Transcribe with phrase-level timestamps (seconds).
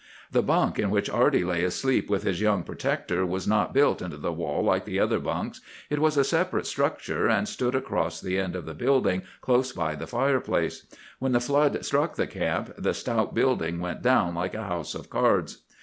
[0.31, 4.17] "The bunk in which Arty lay asleep with his young protector was not built into
[4.17, 5.61] the wall like the other bunks.
[5.91, 9.93] It was a separate structure, and stood across the end of the building close by
[9.93, 10.87] the fireplace.
[11.19, 15.11] When the flood struck the camp, the stout building went down like a house of
[15.11, 15.59] cards.